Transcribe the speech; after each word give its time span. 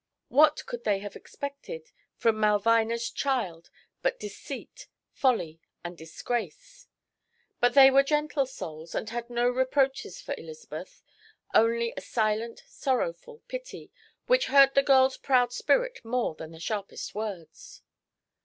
What 0.29 0.65
could 0.65 0.83
they 0.83 0.97
have 0.97 1.15
expected 1.15 1.91
from 2.15 2.39
Malvina's 2.39 3.11
child 3.11 3.69
but 4.01 4.19
deceit, 4.19 4.87
folly 5.11 5.61
and 5.83 5.95
disgrace? 5.95 6.87
But 7.59 7.75
they 7.75 7.91
were 7.91 8.01
gentle 8.01 8.47
souls, 8.47 8.95
and 8.95 9.11
had 9.11 9.29
no 9.29 9.47
reproaches 9.47 10.19
for 10.19 10.33
Elizabeth, 10.39 11.03
only 11.53 11.93
a 11.95 12.01
silent, 12.01 12.63
sorrowful 12.65 13.43
pity, 13.47 13.91
which 14.25 14.47
hurt 14.47 14.73
the 14.73 14.81
girl's 14.81 15.17
proud 15.17 15.53
spirit 15.53 16.03
more 16.03 16.33
than 16.33 16.49
the 16.49 16.59
sharpest 16.59 17.13
words. 17.13 17.83